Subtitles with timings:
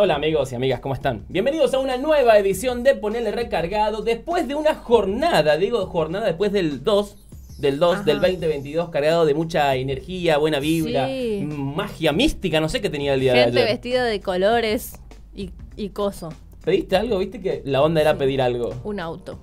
[0.00, 1.24] Hola amigos y amigas, ¿cómo están?
[1.28, 6.52] Bienvenidos a una nueva edición de Ponele Recargado después de una jornada, digo jornada después
[6.52, 7.16] del 2,
[7.58, 8.04] del 2 Ajá.
[8.04, 11.40] del 2022 cargado de mucha energía, buena vibra, Sí.
[11.50, 13.72] magia mística, no sé qué tenía el día Gente de ayer.
[13.72, 15.00] vestida de colores
[15.34, 16.28] y, y coso.
[16.64, 17.18] ¿Pediste algo?
[17.18, 18.18] ¿Viste que la onda era Sí.
[18.18, 18.74] pedir algo?
[18.84, 19.40] Un auto.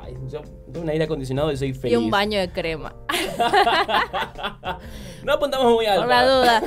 [0.00, 1.92] Ay, yo tengo un aire acondicionado y soy feliz.
[1.92, 2.94] Y un baño de crema.
[5.24, 6.02] no apuntamos muy alto.
[6.02, 6.62] Por la duda.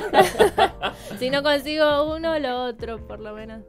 [1.18, 3.62] si no consigo uno, lo otro, por lo menos.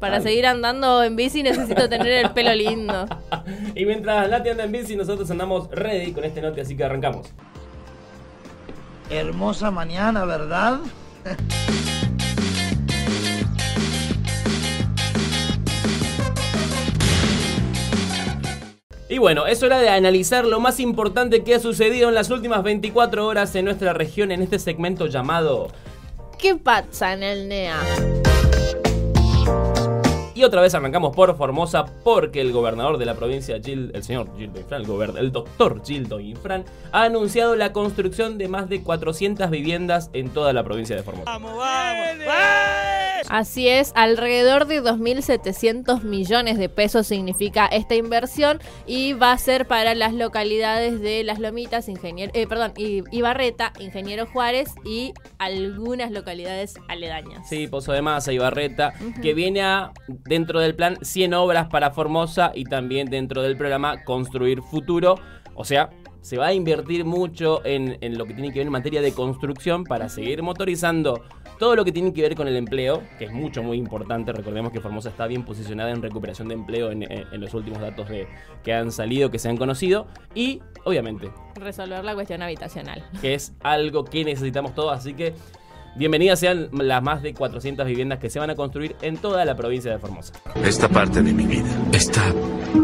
[0.00, 0.30] Para Dale.
[0.30, 3.06] seguir andando en bici necesito tener el pelo lindo.
[3.74, 7.32] Y mientras Nati anda en bici, nosotros andamos ready con este note, así que arrancamos.
[9.10, 10.80] Hermosa mañana, ¿verdad?
[19.12, 22.62] Y bueno, es hora de analizar lo más importante que ha sucedido en las últimas
[22.62, 25.68] 24 horas en nuestra región en este segmento llamado...
[26.38, 27.76] ¿Qué pasa en el NEA?
[30.34, 34.28] Y otra vez arrancamos por Formosa porque el gobernador de la provincia, Gil- el señor
[34.38, 38.82] Gildo Infran, el, gober- el doctor Gildo Infran, ha anunciado la construcción de más de
[38.82, 41.30] 400 viviendas en toda la provincia de Formosa.
[43.28, 49.66] Así es, alrededor de 2.700 millones de pesos significa esta inversión y va a ser
[49.66, 56.74] para las localidades de Las Lomitas, Ingeniero, eh, perdón, Ibarreta, Ingeniero Juárez y algunas localidades
[56.88, 57.48] aledañas.
[57.48, 61.90] Sí, Pozo de Masa y Barreta, que viene a, dentro del plan 100 obras para
[61.90, 65.16] Formosa y también dentro del programa Construir Futuro.
[65.54, 65.90] O sea,
[66.22, 69.12] se va a invertir mucho en, en lo que tiene que ver en materia de
[69.12, 71.22] construcción para seguir motorizando
[71.62, 74.32] todo lo que tiene que ver con el empleo, que es mucho, muy importante.
[74.32, 77.80] Recordemos que Formosa está bien posicionada en recuperación de empleo en, en- en los últimos
[77.80, 78.26] datos de,
[78.64, 80.08] que han salido, que se han conocido.
[80.34, 83.04] Y, obviamente, Resolver la cuestión habitacional.
[83.20, 84.92] que es algo que necesitamos todos.
[84.92, 85.34] Así que
[85.94, 89.54] bienvenidas sean las más de 400 viviendas que se van a construir en toda la
[89.54, 90.32] provincia de Formosa.
[90.64, 92.22] Esta parte de mi vida, esta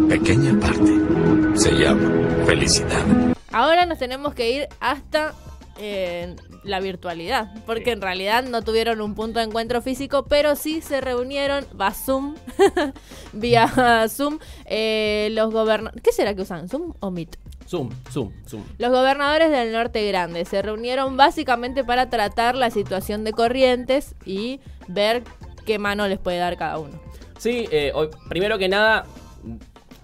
[0.09, 3.05] pequeña parte, se llama felicidad.
[3.51, 5.35] Ahora nos tenemos que ir hasta
[5.79, 6.35] eh,
[6.65, 7.91] la virtualidad, porque Sí.
[7.91, 12.35] en realidad no tuvieron un punto de encuentro físico, pero sí se reunieron va Zoom,
[13.33, 16.03] vía Zoom, eh, los gobernadores...
[16.03, 16.69] ¿Qué será que usan?
[16.69, 17.37] ¿Zoom o Meet?
[17.67, 18.63] Zoom, zoom, zoom.
[18.79, 24.61] Los gobernadores del norte grande se reunieron básicamente para tratar la situación de corrientes y
[24.89, 25.23] ver
[25.67, 26.99] qué mano les puede dar cada uno.
[27.39, 29.05] Sí, eh, hoy- primero que nada,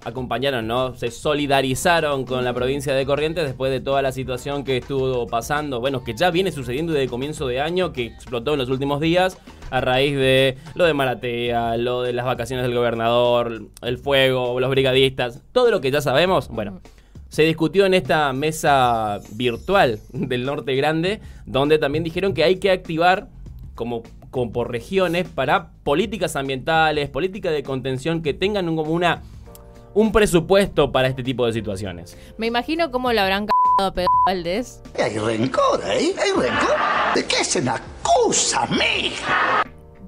[0.05, 0.95] acompañaron, ¿no?
[0.95, 5.81] Se solidarizaron con la provincia de Corrientes después de toda la situación que estuvo pasando,
[5.81, 9.39] bueno, que ya viene sucediendo desde comienzo de año, que explotó en los últimos días
[9.71, 14.71] a raíz de lo de Maratea, lo de las vacaciones del gobernador, el fuego, los
[14.71, 16.81] brigadistas, todo lo que ya sabemos, bueno.
[17.29, 22.71] Se discutió en esta mesa virtual del Norte Grande, donde también dijeron que hay que
[22.71, 23.29] activar
[23.75, 29.23] como, como por regiones para políticas ambientales, políticas de contención que tengan como una
[29.95, 32.17] un presupuesto para este tipo de situaciones.
[32.37, 34.83] Me imagino cómo lo habrán cagado a Pedro Valdés.
[34.99, 36.15] Hay rencor, ¿eh?
[36.21, 36.77] Hay rencor.
[37.15, 39.13] ¿De qué se me acusa a mí?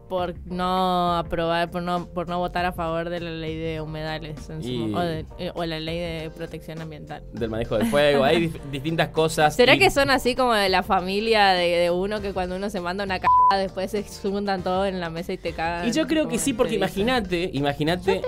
[0.08, 4.48] Por no aprobar, por no, por no votar a favor de la ley de humedales
[4.50, 7.22] en su- Y- o, de- eh, o la ley de protección ambiental.
[7.32, 9.54] Del manejo del fuego, hay distintas cosas.
[9.56, 12.70] ¿Será y- que son así como de la familia de, de uno que cuando uno
[12.70, 15.88] se manda una cagada después se juntan todos en la mesa y te cagan?
[15.88, 18.22] Y yo creo que sí, te porque imagínate, imagínate.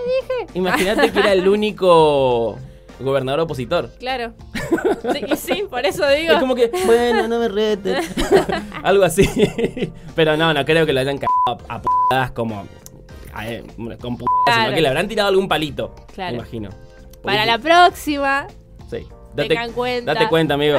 [0.55, 2.59] Imagínate que era el único
[3.00, 3.91] gobernador opositor.
[3.98, 4.32] Claro.
[5.12, 6.34] Sí, y sí, por eso digo.
[6.34, 7.97] Es como que, bueno, no me rete.
[8.82, 9.28] Algo así.
[10.14, 12.60] Pero no, no creo que lo hayan cagado a p***adas como.
[12.60, 12.64] a-
[14.00, 15.94] con p***adas, sino que le habrán tirado algún palito.
[16.14, 16.32] Claro.
[16.32, 16.70] Me imagino.
[17.22, 18.47] Para la próxima,
[18.91, 19.06] Sí.
[19.37, 20.15] Tengan cuenta.
[20.15, 20.78] Date cuenta, amigo.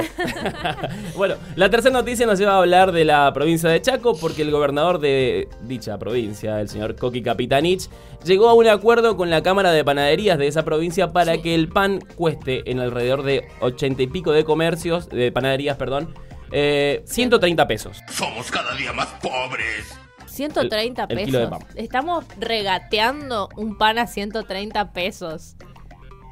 [1.15, 4.51] bueno, la tercera noticia nos lleva a hablar de la provincia de Chaco porque el
[4.51, 7.89] gobernador de dicha provincia, el señor Coqui Capitanich,
[8.25, 11.69] llegó a un acuerdo con la Cámara de Panaderías de esa provincia para que el
[11.69, 16.13] pan cueste en alrededor de ochenta y pico de comercios, de panaderías, perdón,
[16.51, 18.01] eh, 130 pesos.
[18.11, 19.95] Somos cada día más pobres.
[20.25, 21.19] 130 El- pesos.
[21.21, 21.59] el kilo de pan.
[21.75, 25.55] Estamos regateando un pan a 130 pesos.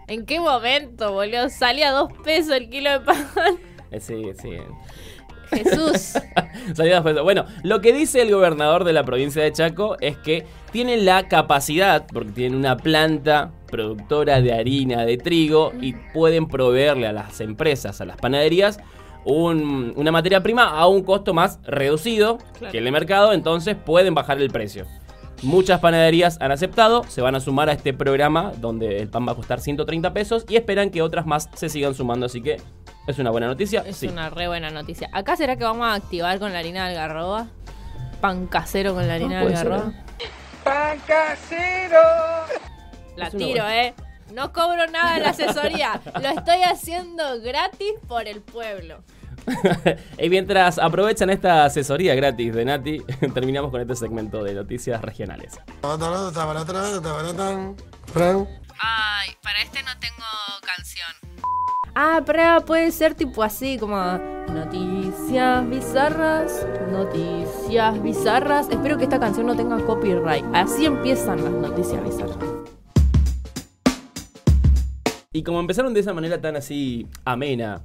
[0.07, 1.49] ¿En qué momento, boludo?
[1.49, 3.27] Salía a 2 pesos el kilo de pan.
[3.91, 4.51] Eh, sí, sí.
[5.49, 6.13] Jesús.
[7.23, 11.27] Bueno, lo que dice el gobernador de la provincia de Chaco es que tienen la
[11.29, 17.39] capacidad, porque tienen una planta productora de harina de trigo y pueden proveerle a las
[17.39, 18.79] empresas, a las panaderías,
[19.23, 22.71] un- una materia prima a un costo más reducido Claro.
[22.71, 24.85] que el de mercado, entonces pueden bajar el precio.
[25.43, 29.33] Muchas panaderías han aceptado, se van a sumar a este programa donde el pan va
[29.33, 32.59] a costar 130 pesos y esperan que otras más se sigan sumando, así que
[33.05, 33.83] es una buena noticia.
[33.85, 34.07] Es sí.
[34.07, 35.09] una re buena noticia.
[35.13, 37.47] ¿Acá será que vamos a activar con la harina de algarroba?
[38.19, 39.93] pan casero con la harina de ser, algarroba.
[40.63, 41.99] ¡Pan casero!
[43.15, 43.83] La tiro, buena.
[43.83, 43.93] ¿eh?
[44.33, 46.01] No cobro nada en la asesoría.
[46.21, 49.03] Lo estoy haciendo gratis por el pueblo.
[50.17, 52.99] y mientras aprovechan esta asesoría gratis de Nati,
[53.33, 55.59] terminamos con este segmento de noticias regionales.
[58.79, 60.25] Ay, para este no tengo
[60.65, 61.07] canción.
[61.95, 63.97] Ah, pero puede ser tipo así, como
[64.49, 68.69] noticias bizarras, noticias bizarras.
[68.69, 70.45] Espero que esta canción no tenga copyright.
[70.53, 72.37] Así empiezan las noticias bizarras.
[75.33, 77.81] Y como empezaron de esa manera tan así amena,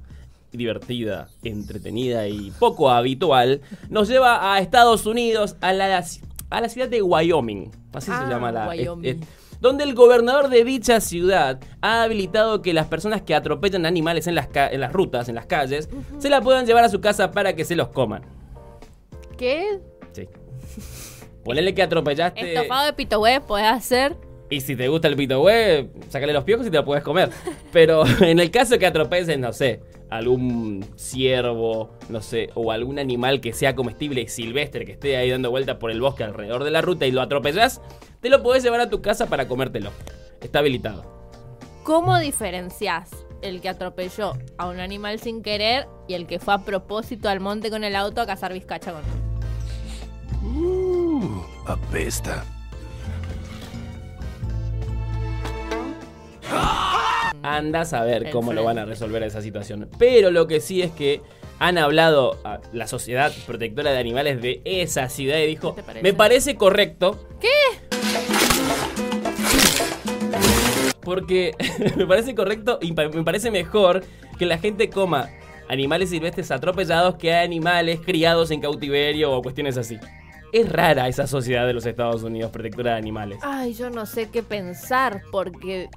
[0.53, 6.03] divertida, entretenida y poco habitual, nos lleva a Estados Unidos, a la,
[6.49, 7.71] a la ciudad de Wyoming.
[7.93, 8.67] Así Ah, se llama la...
[8.69, 9.05] Wyoming.
[9.09, 9.27] es- es-
[9.59, 14.35] donde el gobernador de dicha ciudad ha habilitado que las personas que atropellan animales en
[14.35, 17.31] las, ca- en las rutas, en las calles, se la puedan llevar a su casa
[17.31, 18.23] para que se los coman.
[19.37, 19.79] ¿Qué?
[20.11, 20.27] Sí.
[21.45, 22.53] Ponele que atropellaste...
[22.55, 24.15] Estofado de pito web podés hacer.
[24.49, 27.29] Y si te gusta el pito güey, sácale los piojos y te lo puedes comer.
[27.71, 29.81] Pero en el caso que atropelles, no sé,
[30.17, 35.29] algún ciervo, no sé, o algún animal que sea comestible y silvestre que esté ahí
[35.29, 37.81] dando vueltas por el bosque alrededor de la ruta y lo atropellas,
[38.21, 39.91] te lo puedes llevar a tu casa para comértelo.
[40.41, 41.05] Está habilitado.
[41.83, 43.11] ¿Cómo diferencias
[43.41, 47.39] el que atropelló a un animal sin querer y el que fue a propósito al
[47.39, 49.01] monte con el auto a cazar bizcacha con
[50.43, 52.43] Uh, apesta.
[57.43, 59.89] Anda a saber El cómo lo van a resolver esa situación.
[59.99, 61.21] Pero lo que sí es que
[61.59, 66.55] han hablado a la Sociedad Protectora de Animales de esa ciudad y dijo, me parece
[66.55, 67.27] correcto.
[67.39, 67.49] ¿Qué?
[71.01, 71.55] Porque
[71.97, 74.03] me parece correcto y me parece mejor
[74.37, 75.29] que la gente coma
[75.69, 79.99] animales silvestres atropellados que animales criados en cautiverio o cuestiones así.
[80.51, 83.39] Es rara esa sociedad de los Estados Unidos protectora de animales.
[83.41, 85.89] Ay, yo no sé qué pensar porque...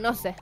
[0.00, 0.34] No sé.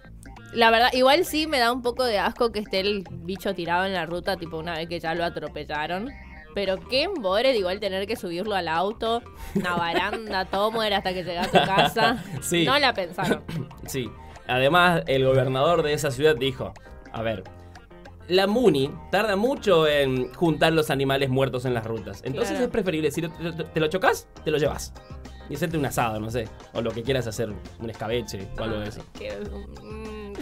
[0.53, 3.85] La verdad, igual sí me da un poco de asco que esté el bicho tirado
[3.85, 6.11] en la ruta, tipo una vez que ya lo atropellaron.
[6.55, 9.23] Pero qué embore de igual tener que subirlo al auto,
[9.55, 12.25] una baranda, todo muere hasta que llega a tu casa.
[12.41, 12.65] Sí.
[12.65, 13.45] No la pensaron.
[13.87, 14.09] Sí.
[14.49, 16.73] Además, el gobernador de esa ciudad dijo,
[17.13, 17.43] a ver,
[18.29, 22.23] la Muni tarda mucho en juntar los animales muertos en las rutas.
[22.25, 22.65] Entonces Claro.
[22.65, 24.95] es preferible, si te lo chocas, te lo llevas.
[25.49, 26.49] Y hacerte un asado, no sé.
[26.73, 27.51] O lo que quieras hacer,
[27.81, 29.03] un escabeche o algo de eso.
[29.19, 29.37] Qué-
[29.83, 30.33] mm.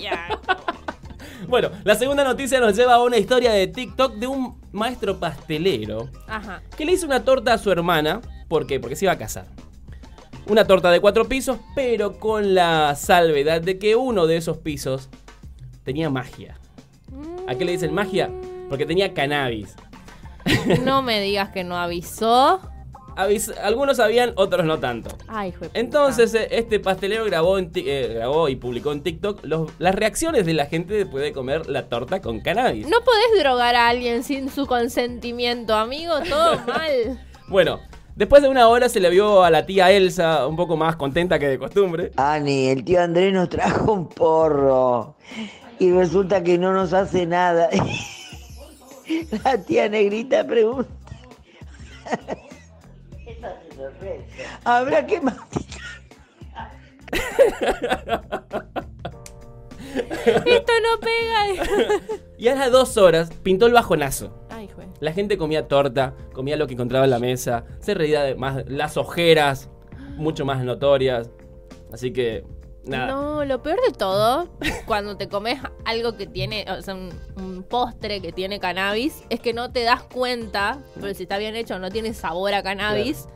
[1.48, 6.08] Bueno, la segunda noticia nos lleva a una historia de TikTok de un maestro pastelero
[6.26, 6.62] Ajá.
[6.76, 8.20] que le hizo una torta a su hermana.
[8.48, 8.80] ¿Por qué?
[8.80, 9.46] Porque se iba a casar.
[10.46, 15.08] Una torta de cuatro pisos, pero con la salvedad de que uno de esos pisos
[15.84, 16.58] tenía magia.
[17.46, 18.30] ¿A qué le dicen magia?
[18.68, 19.74] Porque tenía cannabis.
[20.82, 22.60] No me digas que no avisó.
[23.16, 25.16] Avis- Algunos sabían, otros no tanto.
[25.28, 25.78] Ay, hijo de puta.
[25.80, 29.94] Entonces, eh, este pastelero grabó, en ti- eh, grabó y publicó en TikTok los- las
[29.94, 32.86] reacciones de la gente después de comer la torta con cannabis.
[32.88, 36.14] No podés drogar a alguien sin su consentimiento, amigo.
[36.28, 37.20] Todo mal.
[37.48, 37.80] Bueno,
[38.16, 41.38] después de una hora se le vio a la tía Elsa un poco más contenta
[41.38, 42.10] que de costumbre.
[42.16, 45.16] Ani, el tío Andrés nos trajo un porro
[45.78, 47.68] y resulta que no nos hace nada.
[49.44, 50.88] La tía negrita pregunta.
[54.64, 55.82] Habrá que masticar.
[60.46, 62.20] Esto no pega.
[62.36, 64.34] Y a las dos horas pintó el bajonazo.
[64.50, 64.68] Ay,
[65.00, 68.64] La gente comía torta, comía lo que encontraba en la mesa, se reía de más
[68.66, 69.70] las ojeras,
[70.16, 71.30] mucho más notorias.
[71.92, 72.44] Así que,
[72.84, 73.06] nada.
[73.12, 74.48] No, lo peor de todo,
[74.86, 79.38] cuando te comes algo que tiene, o sea, un, un postre que tiene cannabis, es
[79.40, 83.28] que no te das cuenta, pero si está bien hecho, no tiene sabor a cannabis.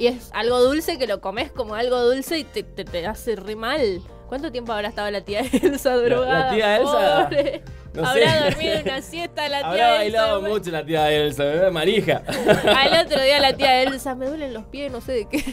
[0.00, 3.36] Y es algo dulce que lo comes como algo dulce y te, te, te hace
[3.36, 4.00] re mal.
[4.28, 6.50] ¿Cuánto tiempo habrá estado la tía Elsa drogada?
[6.54, 7.62] tía Elsa, Pobre.
[7.94, 8.44] no habrá sé.
[8.50, 9.98] dormido una siesta la tía Habrá Elsa.
[9.98, 10.52] bailado güey.
[10.52, 12.22] mucho la tía Elsa, me ve manija.
[12.76, 15.44] Al otro día la tía Elsa, me duelen los pies, no sé de qué.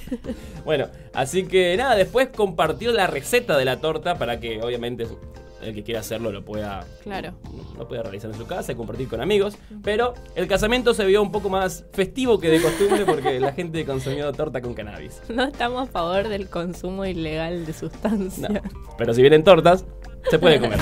[0.63, 5.07] bueno, así que nada, después compartió la receta de la torta para que obviamente
[5.61, 7.33] el que quiera hacerlo lo pueda Claro.
[7.77, 9.57] lo puede realizar en su casa y compartir con amigos.
[9.83, 13.85] Pero el casamiento se vio un poco más festivo que de costumbre porque la gente
[13.85, 15.21] consumió torta con cannabis.
[15.29, 18.61] No estamos a favor del consumo ilegal de No, sustancias.
[18.97, 19.85] pero si vienen tortas,
[20.29, 20.79] se puede comer.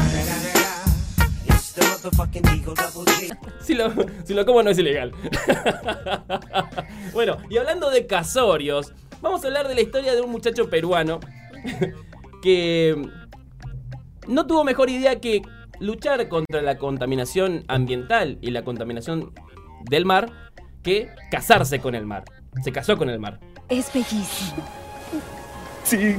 [3.61, 3.91] Si lo,
[4.23, 5.11] si lo como no es ilegal.
[7.13, 11.19] bueno, y hablando de casorios, vamos a hablar de la historia de un muchacho peruano
[12.43, 12.95] que
[14.27, 15.41] no tuvo mejor idea que
[15.79, 19.33] luchar contra la contaminación ambiental y la contaminación
[19.89, 20.31] del mar
[20.83, 22.23] que casarse con el mar.
[22.63, 23.39] Se casó con el mar.
[23.69, 24.63] Es bellísimo.
[25.83, 26.15] Sí.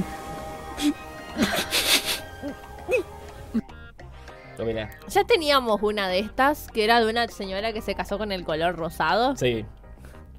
[5.09, 8.43] Ya teníamos una de estas, que era de una señora que se casó con el
[8.43, 9.35] color rosado.
[9.35, 9.65] Sí.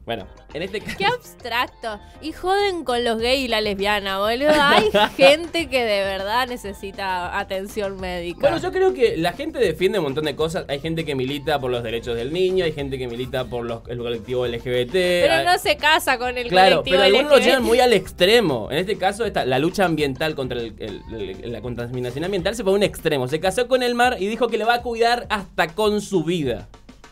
[0.08, 0.96] Bueno, en este caso.
[0.96, 2.00] Qué abstracto.
[2.22, 4.48] Y joden con los gays y la lesbiana, boludo.
[4.58, 8.40] Hay gente que de verdad necesita atención médica.
[8.40, 10.64] Bueno, yo creo que la gente defiende un montón de cosas.
[10.68, 13.82] Hay gente que milita por los derechos del niño, hay gente que milita por los,
[13.86, 14.92] el colectivo LGBT.
[14.92, 17.44] Pero hay- no se casa con el Claro, colectivo pero algunos lo LGBT.
[17.46, 18.68] llevan muy al extremo.
[18.70, 21.02] En este caso, esta, la lucha ambiental contra el- el-
[21.42, 23.28] el- la contaminación ambiental se fue a un extremo.
[23.28, 26.24] Se casó con el mar y dijo que le va a cuidar hasta con su
[26.24, 26.66] vida.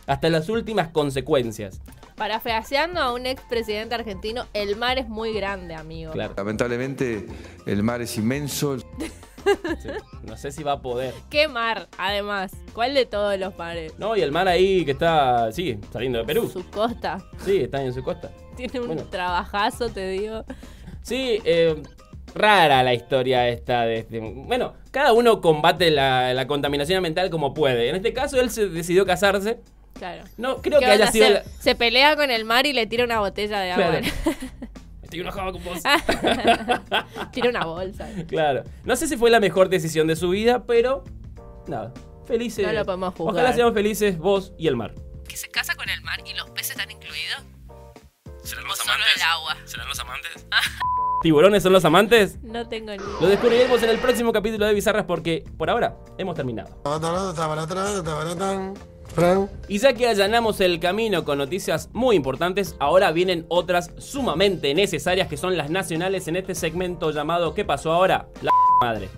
[0.07, 1.79] Hasta las últimas consecuencias.
[2.17, 6.11] Parafraseando a un expresidente argentino, el mar es muy grande, amigo.
[6.13, 6.33] Claro.
[6.35, 7.27] Lamentablemente,
[7.67, 8.79] el mar es inmenso.
[8.79, 9.89] sí.
[10.23, 11.13] No sé si va a poder.
[11.29, 12.51] ¿Qué mar, además?
[12.73, 13.93] ¿Cuál de todos los mares?
[13.99, 16.49] No, y el mar ahí que está, sí, saliendo de Perú.
[16.51, 17.19] Su costa.
[17.45, 18.31] Sí, está en su costa.
[18.55, 19.03] Tiene un Bueno.
[19.03, 20.43] trabajazo, te digo.
[21.03, 21.81] Sí, eh,
[22.33, 24.19] rara la historia esta de este.
[24.19, 27.89] Bueno, cada uno combate la, la contaminación ambiental como puede.
[27.89, 29.59] En este caso, él se decidió casarse.
[29.97, 30.23] Claro.
[30.37, 31.29] No creo ¿Qué que haya sido.
[31.29, 33.99] la- Se pelea con el mar y le tira una botella de agua.
[33.99, 34.07] Claro.
[35.03, 35.79] Estoy enojado con vos.
[37.31, 38.07] tira una bolsa.
[38.27, 38.63] claro.
[38.83, 41.03] No sé si fue la mejor decisión de su vida, pero.
[41.67, 41.93] Nada.
[42.25, 42.65] Felices.
[42.65, 43.35] No lo podemos juzgar.
[43.35, 44.93] Ojalá seamos felices vos y el mar.
[45.27, 47.41] ¿Que se casa con el mar y los peces están incluidos?
[48.43, 49.55] ¿Serán ¿O solo el agua?
[49.65, 50.31] ¿Serán los amantes?
[51.21, 52.37] ¿Tiburones son los amantes?
[52.43, 56.35] No tengo ni Lo descubriremos en el próximo capítulo de Bizarras porque por ahora hemos
[56.35, 56.69] terminado.
[59.67, 65.27] Y ya que allanamos el camino con noticias muy importantes, ahora vienen otras sumamente necesarias
[65.27, 68.27] que son las nacionales en este segmento llamado ¿Qué pasó ahora?
[68.43, 69.09] La madre.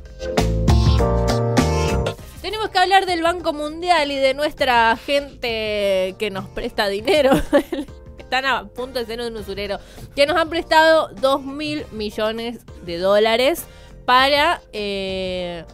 [2.42, 7.32] Tenemos que hablar del Banco Mundial y de nuestra gente que nos presta dinero.
[8.18, 9.80] Están a punto de ser un usurero.
[10.16, 13.66] Que nos han prestado 2 mil millones de dólares
[14.06, 14.62] para...
[14.72, 15.66] eh,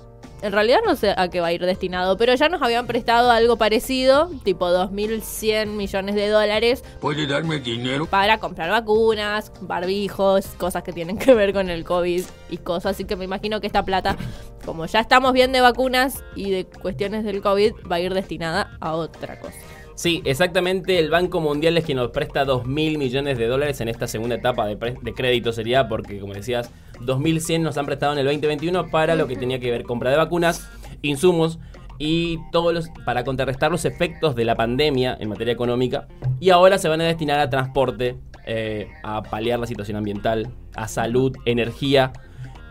[0.46, 3.32] en realidad no sé a qué va a ir destinado, pero ya nos habían prestado
[3.32, 8.06] algo parecido, tipo 2.100 millones de dólares ¿Puede darme dinero?
[8.06, 12.92] para comprar vacunas, barbijos, cosas que tienen que ver con el COVID y cosas.
[12.92, 14.18] Así que me imagino que esta plata,
[14.66, 18.78] como ya estamos bien de vacunas y de cuestiones del COVID, va a ir destinada
[18.80, 19.58] a otra cosa.
[19.96, 21.00] Sí, exactamente.
[21.00, 24.36] El Banco Mundial es quien nos presta 2 mil millones de dólares en esta segunda
[24.36, 25.54] etapa de, de crédito.
[25.54, 29.60] Sería porque, como decías, 2.100 nos han prestado en el 2021 para lo que tenía
[29.60, 30.70] que ver compra de vacunas,
[31.02, 31.60] insumos
[31.98, 36.08] y todos los para contrarrestar los efectos de la pandemia en materia económica.
[36.42, 40.90] Y ahora se van a destinar a transporte, eh, a paliar la situación ambiental, a
[40.90, 42.12] salud, energía.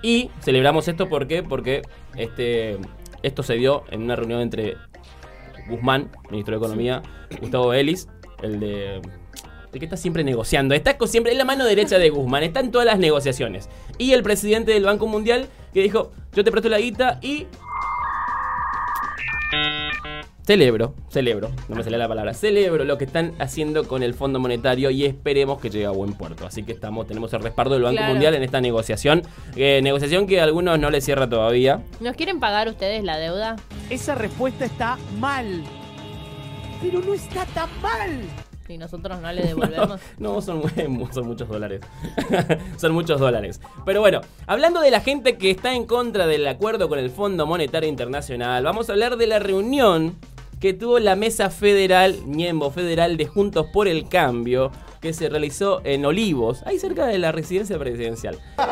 [0.03, 1.83] Y celebramos esto porque
[2.17, 2.77] este,
[3.23, 4.77] esto se dio en una reunión entre
[5.69, 7.03] Guzmán, ministro de Economía,
[7.41, 8.09] Gustavo Ellis,
[8.43, 9.01] el de.
[9.73, 10.73] El que está siempre negociando.
[10.75, 12.45] Está siempre en la mano derecha de Guzmán.
[12.45, 13.69] Está en todas las negociaciones.
[13.99, 17.47] Y el presidente del Banco Mundial que dijo: Yo te presto la guita y.
[20.47, 24.39] Celebro, celebro, no me sale la palabra, celebro lo que están haciendo con el Fondo
[24.39, 26.47] Monetario y esperemos que llegue a buen puerto.
[26.47, 28.13] Así que estamos, tenemos el respaldo del Banco Claro.
[28.13, 29.23] Mundial en esta negociación.
[29.57, 31.81] Eh, negociación que a algunos no les cierra todavía.
[32.01, 33.57] ¿Nos quieren pagar ustedes la deuda?
[33.89, 35.63] Esa respuesta está mal.
[36.83, 38.21] Pero no está tan mal.
[38.69, 39.99] Y nosotros no le devolvemos.
[40.19, 41.81] No, son, mu- son muchos dólares.
[42.77, 43.63] son muchos dólares.
[43.87, 47.47] Pero bueno, hablando de la gente que está en contra del acuerdo con el Fondo
[47.47, 50.17] Monetario Internacional, vamos a hablar de la reunión
[50.65, 55.83] que tuvo la mesa federal, miembro federal de Juntos por el Cambio, que se realizó
[55.85, 58.39] en Olivos, ahí cerca de la residencia presidencial.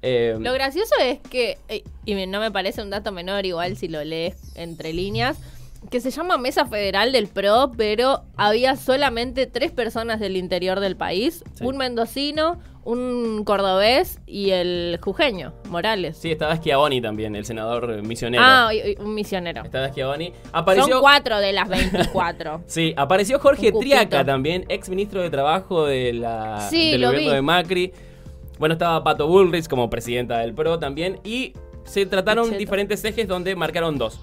[0.00, 3.88] Eh, Lo gracioso es que, eh, y no me parece un dato menor, igual si
[3.88, 5.38] lo lees entre líneas,
[5.90, 10.96] que se llama Mesa Federal del PRO, pero había solamente tres personas del interior del
[10.96, 11.64] país, Sí.
[11.64, 12.58] un mendocino,
[12.90, 16.16] un cordobés y el jujeño, Morales.
[16.16, 18.42] sí, estaba Schiavoni también, el senador eh, misionero.
[18.46, 19.62] Ah, un misionero.
[19.62, 20.32] Estaba Schiavoni.
[20.52, 20.88] Apareció...
[20.94, 22.62] Son cuatro de las 24.
[22.66, 23.72] Sí, apareció Jorge.
[23.72, 27.34] Triaca también, ex ministro de Trabajo de la, Sí, del gobierno vi.
[27.36, 27.92] de Macri.
[28.58, 31.20] Bueno, estaba Pato Bullrich como presidenta del PRO también.
[31.24, 31.52] Y
[31.84, 32.58] se trataron Cheto.
[32.58, 34.18] diferentes ejes donde marcaron dos.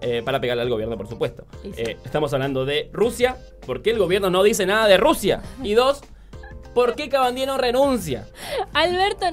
[0.00, 1.44] eh, para pegarle al gobierno, por supuesto.
[1.76, 3.36] Eh, estamos hablando de Rusia,
[3.66, 5.40] ¿por qué el gobierno no dice nada de Rusia?
[5.62, 6.02] Y dos,
[6.76, 8.26] ¿por qué Cabandier no renuncia?
[8.74, 9.26] Alberto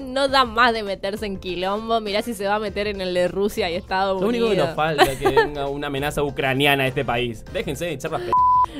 [0.00, 2.00] no, da más de meterse en quilombo.
[2.00, 4.64] Mirá si se va a meter en el de Rusia y Estados Lo único Unidos.
[4.64, 7.44] que nos falta es que venga una amenaza ucraniana a este país.
[7.52, 8.30] Déjense de echar las pe-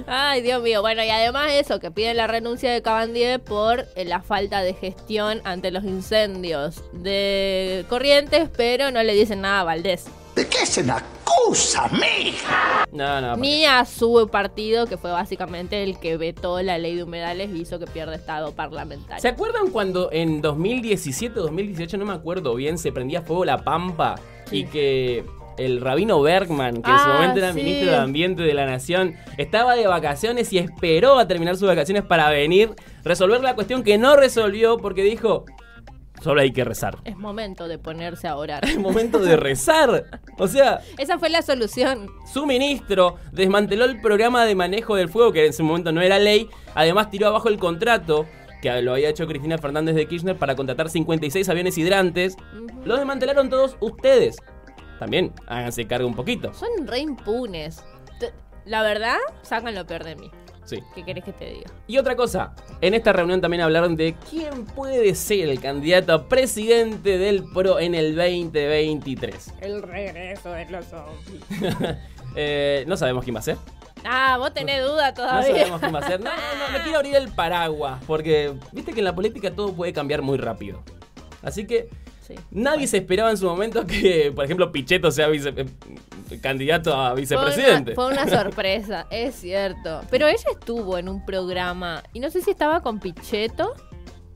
[0.07, 0.81] Ay, Dios mío.
[0.81, 4.73] Bueno, y además eso, que piden la renuncia de Cabandier por eh, la falta de
[4.73, 10.07] gestión ante los incendios de Corrientes, pero no le dicen nada a Valdés.
[10.35, 10.93] ¿De qué se me
[11.93, 12.35] mí?
[12.93, 13.37] No, no.
[13.37, 17.61] Ni a su partido, que fue básicamente el que vetó la ley de humedales y
[17.63, 19.21] hizo que pierda estado parlamentario.
[19.21, 23.59] ¿Se acuerdan cuando en 2017 o 2018, no me acuerdo bien, se prendía fuego la
[23.65, 24.17] pampa
[24.51, 25.25] y que
[25.59, 27.63] el rabino Bergman, que en su Ah, momento era sí.
[27.63, 32.03] ministro de Ambiente de la Nación, estaba de vacaciones y esperó a terminar sus vacaciones
[32.03, 32.71] para venir,
[33.05, 35.45] resolver la cuestión que no resolvió porque dijo,
[36.23, 36.99] solo hay que rezar.
[37.05, 38.65] Es momento de ponerse a orar.
[38.65, 40.05] Es momento de rezar.
[40.39, 42.09] O sea, Esa fue la solución.
[42.33, 46.19] su ministro desmanteló el programa de manejo del fuego, que en ese momento no era
[46.19, 46.49] ley.
[46.75, 48.27] Además, tiró abajo el contrato
[48.63, 52.37] que lo había hecho Cristina Fernández de Kirchner para contratar 56 aviones hidrantes.
[52.85, 54.37] Lo desmantelaron todos ustedes.
[54.99, 56.53] También háganse cargo un poquito.
[56.53, 57.83] Son re impunes.
[58.67, 60.31] La verdad, sacan lo peor de mí.
[60.65, 60.79] Sí.
[60.95, 61.71] ¿Qué querés que te diga?
[61.89, 66.29] Y otra cosa, en esta reunión también hablaron de quién puede ser el candidato a
[66.29, 69.55] presidente del PRO en el 2023.
[69.61, 71.77] El regreso de los zombies.
[72.37, 73.57] Eh, no sabemos quién va a ser.
[74.05, 75.51] Ah, vos tenés duda No todavía.
[75.51, 76.21] sabemos quién va a ser.
[76.21, 78.01] No, no, no, me quiero abrir el paraguas.
[78.07, 80.81] Porque viste que en la política todo puede cambiar muy rápido.
[81.43, 81.89] Así que
[82.31, 82.41] Sí.
[82.51, 87.15] nadie se esperaba en su momento que, por ejemplo, Pichetto sea vice- eh, candidato a
[87.15, 87.95] vicepresidente.
[87.95, 90.03] Fue una, fue una sorpresa, es cierto.
[90.11, 93.75] Pero ella estuvo en un programa y no sé si estaba con Pichetto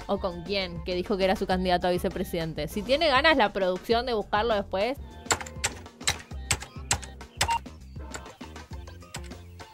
[0.07, 2.69] o con quién, que dijo que era su candidato a vicepresidente.
[2.69, 4.99] Si tiene ganas la producción de buscarlo después,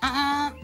[0.03, 0.60] Ah, ¿En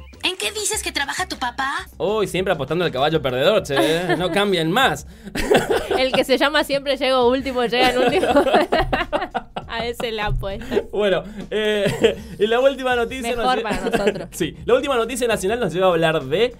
[0.46, 1.86] qué dices que trabaja tu papá?
[1.98, 3.74] Uy, siempre apostando al caballo perdedor, che.
[3.76, 4.16] ¿eh?
[4.16, 5.06] No cambian más.
[5.98, 8.26] el que se llama siempre llego último, llega en último.
[9.68, 10.82] a ese la apuesta.
[10.92, 13.34] Bueno, eh, y la última noticia...
[13.36, 14.28] Mejor lle- para nosotros.
[14.32, 16.54] sí, la última noticia nacional nos lleva a hablar de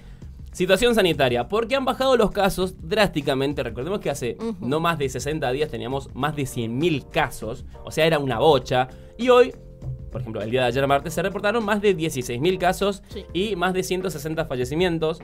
[0.53, 3.63] situación sanitaria, porque han bajado los casos drásticamente.
[3.63, 8.07] Recordemos que hace no más de 60 días teníamos más de 100.000 casos, o sea,
[8.07, 8.89] era una bocha.
[9.19, 9.55] Y hoy,
[10.17, 13.27] por ejemplo, el día de ayer martes, se reportaron más de 16.000 casos Sí.
[13.35, 15.19] y más de 160 fallecimientos,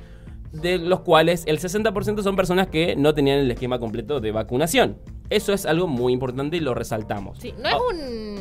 [0.52, 4.99] de los cuales el 60% son personas que no tenían el esquema completo de vacunación.
[5.31, 7.39] Eso es algo muy importante y lo resaltamos.
[7.39, 7.78] Sí, no es Ah,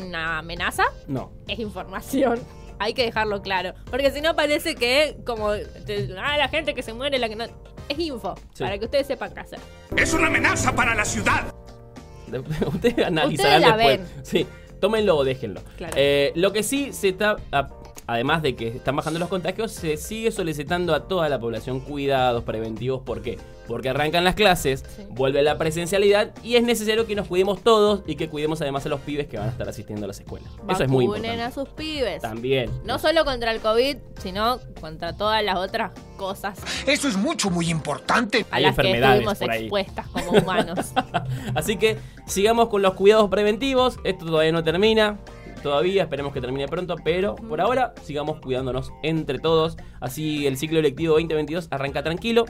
[0.06, 2.38] una amenaza, No, es información.
[2.78, 3.72] Hay que dejarlo claro.
[3.90, 5.52] Porque si no parece que como
[5.86, 7.44] te- ah, la gente que se muere, la que no.
[7.88, 8.34] Es info.
[8.52, 8.62] Sí.
[8.64, 9.58] Para que ustedes sepan qué hacer.
[9.96, 11.44] Es una amenaza para la ciudad.
[12.66, 13.98] Ustedes analizarán la después.
[14.14, 14.24] ven.
[14.24, 14.46] Sí,
[14.82, 15.60] tómenlo o déjenlo.
[15.76, 15.94] Claro.
[15.96, 17.36] Eh, lo que sí se está.
[18.06, 22.42] Además de que están bajando los contagios, se sigue solicitando a toda la población cuidados
[22.44, 23.02] preventivos.
[23.02, 23.38] ¿Por qué?
[23.68, 25.04] Porque arrancan las clases, Sí.
[25.10, 28.88] vuelve la presencialidad y es necesario que nos cuidemos todos y que cuidemos además a
[28.88, 30.50] los pibes que van a estar asistiendo a las escuelas.
[30.68, 31.60] Eso es muy Vacunen importante.
[31.60, 32.20] a sus pibes.
[32.22, 32.70] También.
[32.84, 37.68] No solo contra el COVID, sino contra todas las otras cosas Eso es mucho, muy
[37.70, 38.44] importante.
[38.50, 39.60] a Hay las que enfermedades estuvimos por ahí.
[39.62, 40.92] expuestas como humanos.
[41.54, 43.96] Así que sigamos con los cuidados preventivos.
[44.04, 45.18] Esto todavía no termina.
[45.62, 49.76] Todavía esperemos que termine pronto, pero por ahora sigamos cuidándonos entre todos.
[50.00, 52.44] Así el ciclo electivo 2022 arranca tranquilo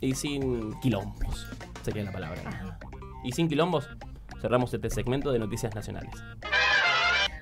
[0.00, 1.46] y sin quilombos.
[1.82, 2.78] Sería la palabra.
[3.22, 3.88] Y sin quilombos
[4.40, 6.12] cerramos este segmento de noticias nacionales.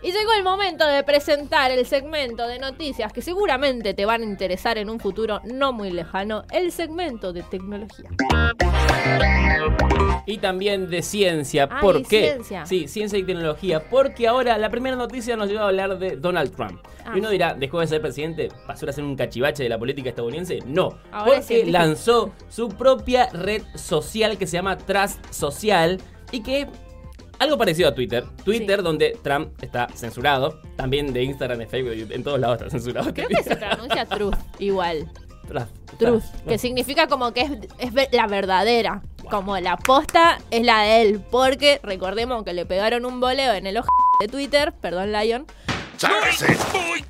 [0.02, 4.24] Y llegó el momento de presentar el segmento de noticias que seguramente te van a
[4.26, 8.10] interesar en un futuro no muy lejano, el segmento de tecnología.
[10.26, 11.68] Y también de ciencia.
[11.68, 12.22] ¿Por qué?
[12.32, 12.64] ciencia.
[12.66, 13.82] Sí, ciencia y tecnología.
[13.90, 16.80] Porque ahora la primera noticia nos lleva a hablar de Donald Trump.
[17.04, 17.12] Ah.
[17.14, 18.48] Y uno dirá, ¿dejó de ser presidente?
[18.66, 20.60] ¿Pasó a ser un cachivache de la política estadounidense?
[20.66, 20.98] No.
[21.12, 26.00] Ahora porque lanzó su propia red social que se llama Trust Social.
[26.32, 26.66] Y que
[27.38, 28.24] algo parecido a Twitter.
[28.44, 28.82] Twitter, Sí.
[28.84, 30.62] donde Trump está censurado.
[30.76, 33.12] También de Instagram, de Facebook, en todos lados está censurado.
[33.12, 35.06] Creo que se pronuncia truth igual.
[35.46, 35.70] Trust.
[35.98, 36.46] Truth, Trust.
[36.46, 37.42] que significa como que
[37.78, 39.02] es, la verdadera.
[39.30, 41.24] Como la posta es la de él.
[41.30, 43.88] Porque recordemos que le pegaron un boleo en el ojo
[44.20, 45.46] de Twitter, perdón Lion,
[46.74, 47.04] Uy.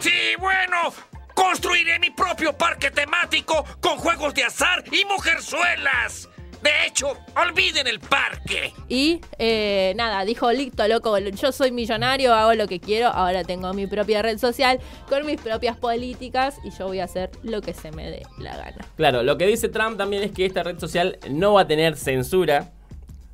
[0.00, 0.92] Sí, bueno.
[1.34, 6.28] Construiré mi propio parque temático con juegos de azar y mujerzuelas.
[6.62, 8.72] De hecho, olviden el parque.
[8.88, 13.72] Y eh, nada, dijo, listo, loco, yo soy millonario, hago lo que quiero, ahora tengo
[13.74, 17.74] mi propia red social con mis propias políticas y yo voy a hacer lo que
[17.74, 18.84] se me dé la gana.
[18.96, 21.96] Claro, lo que dice Trump también es que esta red social no va a tener
[21.96, 22.72] censura.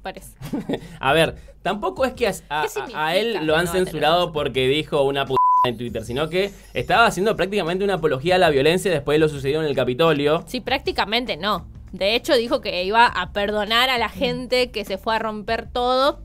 [0.02, 0.32] Parece.
[1.00, 4.32] A ver, tampoco es que a, a- ¿Qué significa a él lo han no censurado
[4.32, 5.34] porque dijo una p
[5.66, 9.30] en Twitter, sino que estaba haciendo prácticamente una apología a la violencia después de lo
[9.30, 10.44] sucedido en el Capitolio.
[10.46, 11.66] Sí, prácticamente no.
[11.94, 15.70] De hecho, dijo que iba a perdonar a la gente que se fue a romper
[15.70, 16.24] todo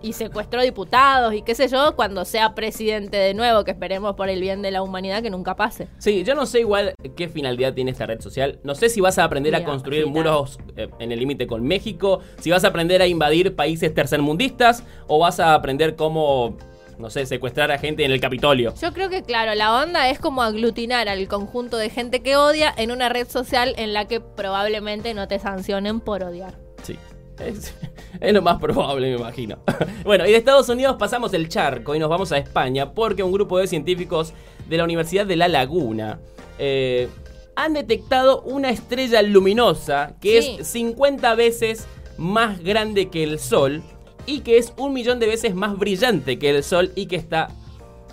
[0.00, 4.28] y secuestró diputados y qué sé yo, cuando sea presidente de nuevo, que esperemos por
[4.28, 5.88] el bien de la humanidad que nunca pase.
[5.98, 8.60] Sí, yo no sé igual qué finalidad tiene esta red social.
[8.62, 12.20] No sé si vas a aprender a construir muros eh, en el límite con México,
[12.38, 16.56] si vas a aprender a invadir países tercermundistas o vas a aprender cómo,
[16.98, 18.74] no sé, secuestrar a gente en el Capitolio.
[18.80, 22.72] Yo creo que, claro, la onda es como aglutinar al conjunto de gente que odia
[22.76, 26.54] en una red social en la que probablemente no te sancionen por odiar.
[26.82, 26.96] Sí.
[27.38, 27.74] Es,
[28.20, 29.58] es lo más probable, me imagino.
[30.04, 33.32] bueno, y de Estados Unidos pasamos el charco y nos vamos a España porque un
[33.32, 34.32] grupo de científicos
[34.68, 36.20] de la Universidad de La Laguna
[36.58, 37.08] eh,
[37.56, 40.56] han detectado una estrella luminosa que Sí.
[40.60, 41.86] es 50 veces
[42.18, 43.82] más grande que el Sol
[44.26, 47.48] y que es un millón de veces más brillante que el Sol y que está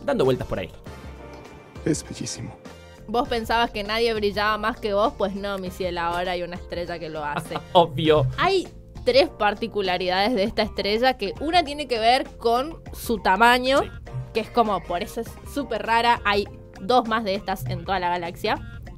[0.03, 0.69] dando vueltas por ahí.
[1.85, 2.55] Es bellísimo.
[3.07, 6.55] Vos pensabas que nadie brillaba más que vos, pues no, mi cielo, ahora hay una
[6.57, 7.55] estrella que lo hace.
[7.73, 8.27] Obvio.
[8.37, 8.67] Hay
[9.03, 13.89] tres particularidades de esta estrella que una tiene que ver con su tamaño, Sí.
[14.33, 16.21] que es como, por eso es súper rara.
[16.25, 16.47] Hay
[16.81, 18.57] dos más de estas en toda la galaxia,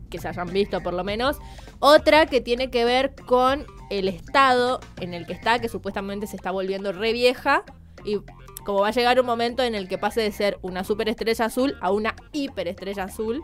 [0.09, 1.37] que se hayan visto por lo menos.
[1.81, 6.35] Otra que tiene que ver con el estado en el que está, que supuestamente se
[6.35, 7.63] está volviendo re vieja.
[8.05, 8.19] Y
[8.63, 11.75] como va a llegar un momento en el que pase de ser una superestrella azul
[11.81, 13.41] a una hiperestrella azul.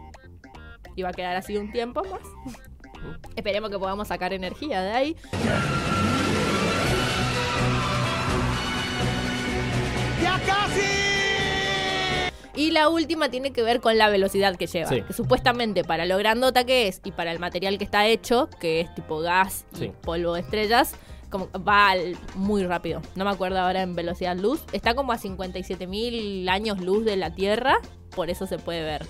[0.95, 2.55] Y va a quedar así un tiempo más.
[3.35, 5.15] Esperemos que podamos sacar energía de ahí.
[10.21, 11.06] ¡Ya casi!
[12.57, 14.89] Y la última tiene que ver con la velocidad que lleva.
[14.89, 15.01] Sí.
[15.03, 18.81] Que supuestamente para lo grandota que es y para el material que está hecho, que
[18.81, 19.91] es tipo gas y Sí.
[20.01, 20.95] polvo de estrellas,
[21.29, 23.01] como va al- muy rápido.
[23.15, 24.61] No me acuerdo ahora en velocidad luz.
[24.71, 27.77] Está como a 57.000 años luz de la Tierra,
[28.15, 29.05] por eso se puede ver.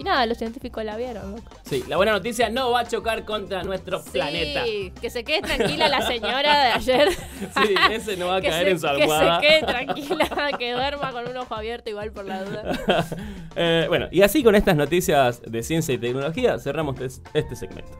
[0.00, 1.42] Y nada, los científicos la vieron, loco.
[1.62, 4.64] Sí, la buena noticia no va a chocar contra nuestro planeta.
[4.64, 7.08] Sí, que se quede tranquila la señora de ayer.
[7.40, 9.40] Sí, ese no va a caer se- en su almohada.
[9.40, 13.06] Que se quede tranquila, que duerma con un ojo abierto igual por la duda.
[13.56, 17.90] Eh, bueno, y así con estas noticias de ciencia y tecnología cerramos es- este segmento.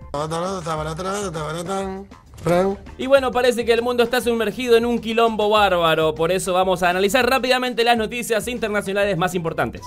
[2.97, 6.83] Y bueno, parece que el mundo está sumergido en un quilombo bárbaro, por eso vamos
[6.85, 9.83] a analizar rápidamente las noticias internacionales más importantes.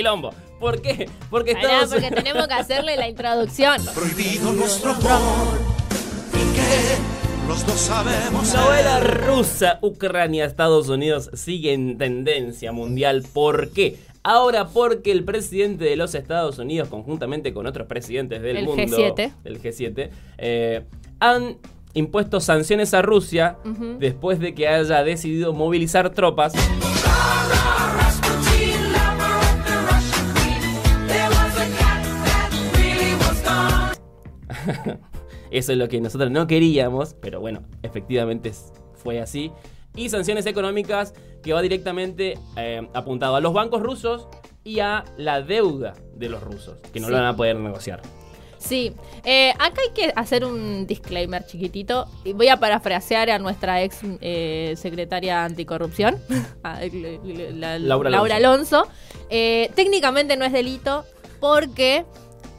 [0.00, 1.08] Quilombo, ¿por qué?
[1.28, 1.90] Porque Pará, estamos...
[1.90, 3.84] porque tenemos que hacerle la introducción.
[3.94, 5.58] Prohibido nuestro amor
[6.32, 13.24] y que los dos sabemos Novela rusa, Ucrania, Estados Unidos sigue en tendencia mundial.
[13.30, 13.98] ¿Por qué?
[14.22, 18.82] Ahora porque el presidente de los Estados Unidos, conjuntamente con otros presidentes del El mundo,
[18.82, 19.32] G7.
[19.44, 20.82] el G7, eh,
[21.20, 21.58] han
[21.92, 23.58] impuesto sanciones a Rusia
[23.98, 26.54] después de que haya decidido movilizar tropas.
[35.50, 38.52] Eso es lo que nosotros no queríamos, pero bueno, efectivamente
[38.94, 39.50] fue así.
[39.96, 44.28] Y sanciones económicas que va directamente eh, apuntado a los bancos rusos
[44.62, 47.12] y a la deuda de los rusos, que no Sí.
[47.12, 48.00] lo van a poder negociar.
[48.58, 48.92] Sí,
[49.24, 52.06] eh, acá hay que hacer un disclaimer chiquitito.
[52.34, 56.16] Voy a parafrasear a nuestra ex eh, secretaria anticorrupción,
[56.62, 58.86] a- la- la- Laura Laura Alonso.
[59.74, 61.04] Técnicamente no es delito
[61.40, 62.04] porque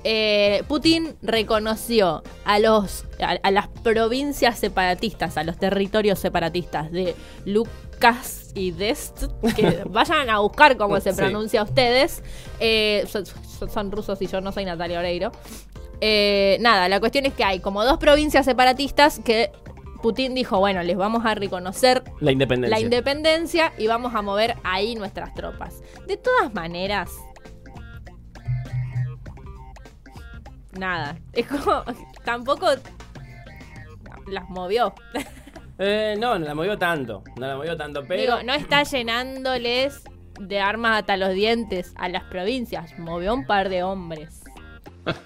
[0.04, 7.16] eh, Putin reconoció a, los, a, a las provincias separatistas, a los territorios separatistas de
[7.46, 9.24] Lucas y Dest,
[9.56, 11.18] que vayan a buscar cómo se Sí.
[11.18, 12.24] pronuncia a ustedes.
[12.60, 13.06] Eh,
[13.72, 15.32] son rusos y yo no soy Natalia Oreiro.
[16.02, 19.52] Eh, nada, la cuestión es que hay como dos provincias separatistas que
[20.02, 22.76] Putin dijo, bueno, les vamos a reconocer La independencia.
[22.76, 25.76] la independencia y vamos a mover ahí nuestras tropas.
[26.08, 27.12] De todas maneras,
[30.78, 31.84] nada, es como,
[32.26, 32.68] tampoco
[34.28, 34.94] las movió.
[35.78, 37.24] Eh, no, no la movió tanto.
[37.38, 38.22] No la movió tanto, pero.
[38.22, 40.04] Digo, no está llenándoles
[40.40, 44.44] de armas hasta los dientes a las provincias, movió un par de hombres.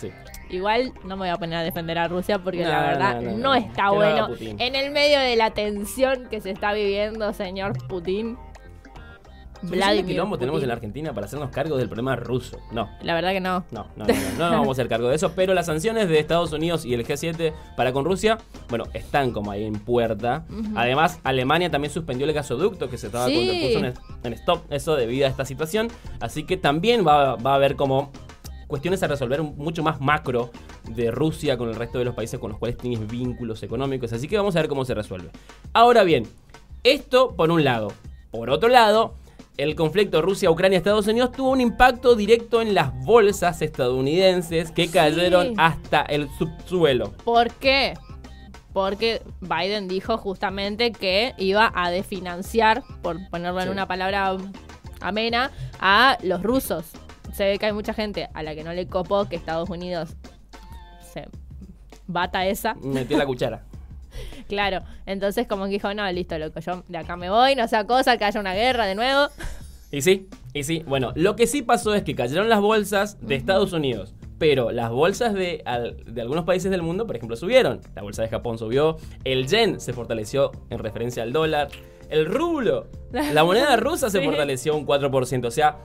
[0.00, 0.12] Sí.
[0.50, 3.22] Igual no me voy a poner a defender a Rusia porque No, la verdad no,
[3.22, 3.54] no, no, no.
[3.54, 4.28] está bueno.
[4.40, 8.38] En el medio de la tensión que se está viviendo, señor Putin.
[9.62, 10.64] Vladimir quilombo tenemos Putin.
[10.64, 12.58] en la Argentina para hacernos cargo del problema ruso.
[12.72, 12.88] No.
[13.02, 13.64] La verdad que no.
[13.70, 16.18] No, no, no, no, no vamos a hacer cargo de eso, pero las sanciones de
[16.18, 20.44] Estados Unidos y el G7 para con Rusia, bueno, están como ahí en puerta.
[20.74, 23.34] Además, Alemania también suspendió el gasoducto que se estaba Sí.
[23.34, 23.94] con- puso en,
[24.24, 25.88] en stop eso debido a esta situación,
[26.20, 28.10] así que también va, va a haber como
[28.66, 30.50] cuestiones a resolver mucho más macro
[30.88, 34.28] de Rusia con el resto de los países con los cuales tienes vínculos económicos, así
[34.28, 35.30] que vamos a ver cómo se resuelve.
[35.72, 36.26] Ahora bien,
[36.84, 37.92] esto por un lado.
[38.30, 39.14] Por otro lado,
[39.56, 46.02] el conflicto Rusia-Ucrania-Estados Unidos tuvo un impacto directo en las bolsas estadounidenses que cayeron hasta
[46.02, 47.12] el subsuelo.
[47.24, 47.94] ¿Por qué?
[48.72, 53.72] Porque Biden dijo justamente que iba a desfinanciar, por ponerlo en Sí.
[53.72, 54.36] una palabra
[55.00, 56.86] amena, a los rusos.
[57.34, 60.16] Se ve que hay mucha gente a la que no le copó que Estados Unidos
[61.12, 61.28] se
[62.06, 62.74] bata esa.
[62.74, 63.64] Metió la cuchara.
[64.50, 67.86] Claro, entonces como que dijo, no, listo, loco, yo de acá me voy, no sea
[67.86, 69.28] cosa que haya una guerra de nuevo.
[69.92, 70.82] Y sí, y sí.
[70.86, 74.12] Bueno, lo que sí pasó es que cayeron las bolsas de Estados Unidos.
[74.38, 77.80] Pero las bolsas de, al- de algunos países del mundo, por ejemplo, subieron.
[77.94, 78.96] La bolsa de Japón subió.
[79.22, 81.68] El yen se fortaleció en referencia al dólar.
[82.08, 84.24] El rublo, la moneda rusa se Sí.
[84.24, 85.44] fortaleció un 4%.
[85.46, 85.76] O sea,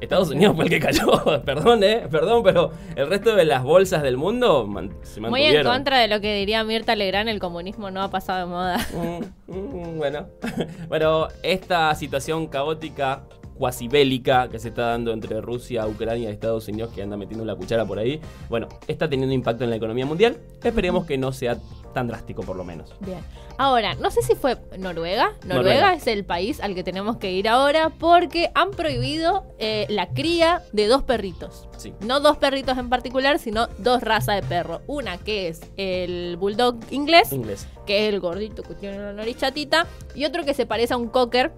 [0.00, 1.06] Estados Unidos fue el que cayó.
[1.44, 5.66] perdón, eh, perdón, pero el resto de las bolsas del mundo man- se Muy mantuvieron.
[5.66, 8.78] en contra de lo que diría Mirta Legrand, el comunismo no ha pasado de moda.
[8.94, 10.26] Mm, mm, bueno,
[10.88, 13.22] bueno, esta situación caótica,
[13.60, 17.44] cuasi bélica que se está dando entre Rusia, Ucrania y Estados Unidos, que anda metiendo
[17.44, 18.18] la cuchara por ahí,
[18.48, 20.38] bueno, está teniendo impacto en la economía mundial.
[20.64, 21.58] Esperemos que no sea
[21.92, 22.94] tan drástico, por lo menos.
[23.00, 23.18] Bien.
[23.58, 25.32] Ahora, no sé si fue Noruega.
[25.44, 25.94] Noruega, Noruega.
[25.94, 30.62] es el país al que tenemos que ir ahora porque han prohibido eh, la cría
[30.72, 31.68] de dos perritos.
[31.76, 31.92] Sí.
[32.00, 34.80] No dos perritos en particular, sino dos razas de perro.
[34.86, 37.66] Una que es el bulldog inglés, Inglés.
[37.84, 40.96] que es el gordito que tiene la nariz chatita, y otro que se parece a
[40.96, 41.52] un cocker,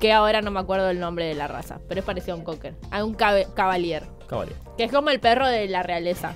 [0.00, 2.44] que ahora no me acuerdo el nombre de la raza, pero es parecido a un
[2.44, 4.56] cocker, a un cavalier, Caballero.
[4.76, 6.34] que es como el perro de la realeza,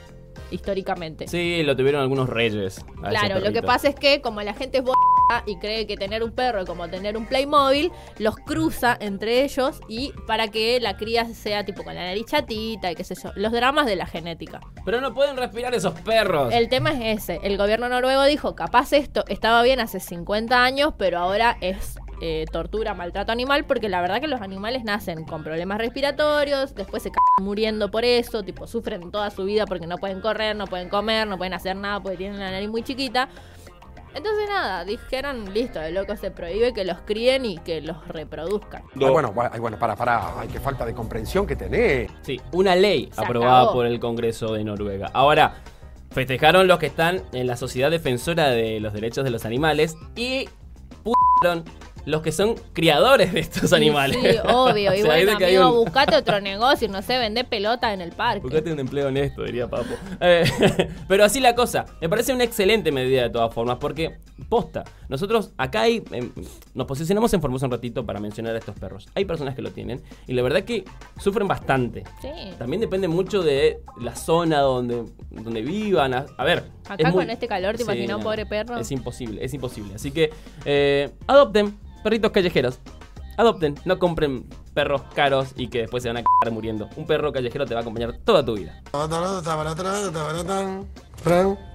[0.50, 1.26] históricamente.
[1.26, 2.84] Sí, lo tuvieron algunos reyes.
[3.08, 4.84] Claro, lo que pasa es que como la gente es
[5.46, 9.80] y cree que tener un perro es como tener un Playmobil, los cruza entre ellos
[9.88, 13.30] y para que la cría sea tipo con la nariz chatita y qué sé yo,
[13.34, 14.60] los dramas de la genética.
[14.84, 16.52] Pero no pueden respirar esos perros.
[16.52, 20.94] El tema es ese, el gobierno noruego dijo, capaz esto estaba bien hace 50 años,
[20.98, 25.42] pero ahora es eh, tortura, maltrato animal, porque la verdad que los animales nacen con
[25.42, 29.98] problemas respiratorios, después se caen muriendo por eso, tipo sufren toda su vida porque no
[29.98, 33.28] pueden correr, no pueden comer, no pueden hacer nada porque tienen la nariz muy chiquita.
[34.14, 38.84] Entonces nada, dijeron, listo, el loco se prohíbe que los críen y que los reproduzcan.
[38.94, 40.38] Ay, bueno, ay, bueno, para, para.
[40.38, 42.12] Ay, qué falta de comprensión que tenés.
[42.22, 43.72] Sí, una ley Se aprobada acabó.
[43.72, 45.10] por el Congreso de Noruega.
[45.12, 45.56] Ahora,
[46.12, 50.48] festejaron los que están en la Sociedad Defensora de los Derechos de los Animales y
[51.02, 51.64] pudieron
[52.06, 54.18] los que son criadores de estos animales.
[54.20, 54.90] Sí, obvio.
[54.94, 58.40] O sea, bueno, amigo, un- buscate otro negocio, no sé, vende pelota en el parque.
[58.40, 59.94] Buscate un empleo honesto, diría Papo.
[60.20, 60.44] Eh,
[61.08, 61.86] pero así la cosa.
[62.00, 64.16] Me parece una excelente medida de todas formas, porque,
[64.48, 66.30] posta, nosotros acá hay, em,
[66.74, 69.08] nos posicionamos en Formosa un ratito para mencionar a estos perros.
[69.14, 70.84] Hay personas que lo tienen y la verdad que
[71.18, 72.04] sufren bastante.
[72.22, 72.28] Sí.
[72.58, 76.14] También depende mucho de la zona donde, donde vivan.
[76.14, 76.64] A, a ver.
[76.88, 78.76] Acá es muy- con este calor, ¿te imaginas un pobre perro?
[78.78, 79.94] Es imposible, es imposible.
[79.94, 80.30] Así que
[80.64, 82.80] eh, adopten perritos callejeros.
[83.36, 84.44] Adopten, no compren
[84.74, 86.88] perros caros y que después se van a cagar muriendo.
[86.96, 88.80] Un perro callejero te va a acompañar toda tu vida.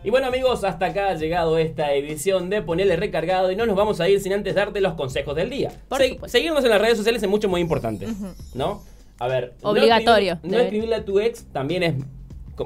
[0.04, 3.76] Y bueno amigos, hasta acá ha llegado esta edición de Ponele Recargado y no nos
[3.76, 5.72] vamos a ir sin antes darte los consejos del día.
[5.98, 8.08] Se- seguirnos en las redes sociales es mucho muy importante,
[8.54, 8.84] ¿no?
[9.18, 10.34] A ver, no Obligatorio.
[10.36, 11.96] escribir- No, escribirle a tu ex también es...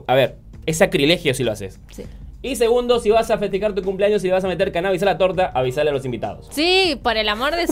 [0.08, 1.80] A ver, es sacrilegio si lo haces.
[1.92, 2.04] Sí.
[2.42, 5.06] Y segundo, si vas a festejar tu cumpleaños y le vas a meter cannabis a
[5.06, 6.48] la torta, avisale a los invitados.
[6.52, 7.68] Sí, por el amor de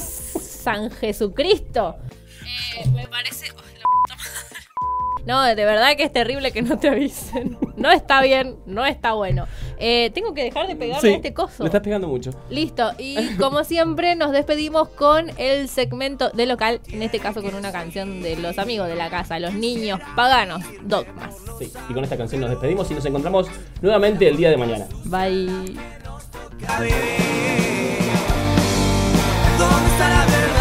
[0.61, 1.97] San Jesucristo.
[2.77, 3.51] Eh, me parece.
[3.53, 3.71] Madre.
[5.25, 7.57] No, de verdad que es terrible que no te avisen.
[7.75, 9.47] No está bien, no está bueno.
[9.77, 11.63] Eh, tengo que dejar de pegarle a este coso.
[11.63, 12.31] Le estás pegando mucho.
[12.49, 17.55] Listo, y como siempre nos despedimos con el segmento de local, en este caso con
[17.55, 21.35] una canción de los amigos de la casa, los niños paganos, dogmas.
[21.57, 23.47] Sí, y con esta canción nos despedimos y nos encontramos
[23.81, 24.87] nuevamente el día de mañana.
[25.05, 25.77] Bye.
[29.61, 30.60] ¿Dónde está la verdad?